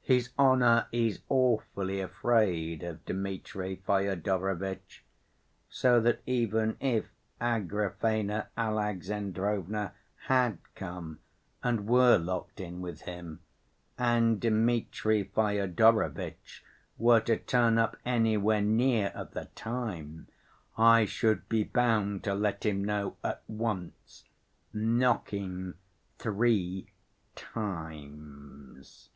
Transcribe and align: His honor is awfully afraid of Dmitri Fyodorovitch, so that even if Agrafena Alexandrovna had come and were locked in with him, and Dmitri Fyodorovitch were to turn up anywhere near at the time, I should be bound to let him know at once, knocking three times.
His 0.00 0.30
honor 0.38 0.86
is 0.92 1.20
awfully 1.28 2.00
afraid 2.00 2.82
of 2.82 3.04
Dmitri 3.04 3.76
Fyodorovitch, 3.86 5.04
so 5.68 6.00
that 6.00 6.22
even 6.24 6.78
if 6.80 7.10
Agrafena 7.38 8.46
Alexandrovna 8.56 9.92
had 10.24 10.56
come 10.74 11.18
and 11.62 11.86
were 11.86 12.16
locked 12.16 12.58
in 12.58 12.80
with 12.80 13.02
him, 13.02 13.40
and 13.98 14.40
Dmitri 14.40 15.24
Fyodorovitch 15.24 16.64
were 16.96 17.20
to 17.20 17.36
turn 17.36 17.76
up 17.76 17.98
anywhere 18.06 18.62
near 18.62 19.12
at 19.14 19.32
the 19.32 19.50
time, 19.54 20.28
I 20.78 21.04
should 21.04 21.46
be 21.50 21.64
bound 21.64 22.24
to 22.24 22.32
let 22.32 22.64
him 22.64 22.82
know 22.82 23.18
at 23.22 23.42
once, 23.46 24.24
knocking 24.72 25.74
three 26.18 26.90
times. 27.36 29.10